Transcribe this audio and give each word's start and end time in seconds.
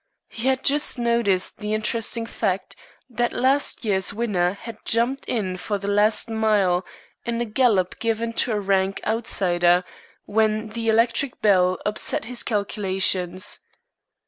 He 0.29 0.47
had 0.47 0.63
just 0.65 0.97
noticed 0.97 1.59
the 1.59 1.75
interesting 1.75 2.25
fact 2.25 2.75
that 3.07 3.33
last 3.33 3.85
year's 3.85 4.15
winner 4.15 4.53
had 4.53 4.79
"jumped 4.83 5.25
in 5.25 5.57
for 5.57 5.77
the 5.77 5.87
last 5.87 6.27
mile" 6.27 6.83
in 7.23 7.39
a 7.39 7.45
gallop 7.45 7.99
given 7.99 8.33
to 8.33 8.53
a 8.53 8.59
rank 8.59 8.99
outsider, 9.05 9.83
when 10.25 10.69
the 10.69 10.87
electric 10.89 11.39
bell 11.43 11.77
upset 11.85 12.25
his 12.25 12.41
calculations. 12.41 13.59